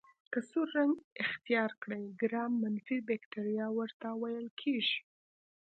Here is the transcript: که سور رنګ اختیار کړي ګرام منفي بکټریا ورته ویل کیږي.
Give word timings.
که 0.31 0.39
سور 0.49 0.67
رنګ 0.77 0.93
اختیار 1.23 1.71
کړي 1.83 2.03
ګرام 2.21 2.51
منفي 2.63 2.97
بکټریا 3.07 3.65
ورته 3.79 4.07
ویل 4.21 4.47
کیږي. 4.61 4.99